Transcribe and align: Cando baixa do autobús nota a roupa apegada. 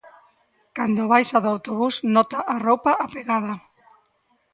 Cando 0.77 1.09
baixa 1.13 1.37
do 1.43 1.49
autobús 1.55 1.95
nota 2.15 2.37
a 2.53 2.55
roupa 2.67 2.91
apegada. 3.05 3.53